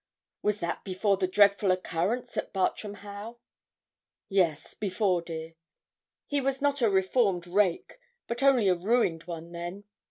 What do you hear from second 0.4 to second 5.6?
'Was that before the dreadful occurrence at Bartram Haugh?' 'Yes before, dear.